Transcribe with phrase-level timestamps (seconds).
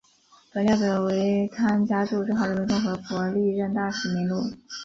[0.51, 4.41] 本列表为汤加驻中华人民共和国历任大使名录。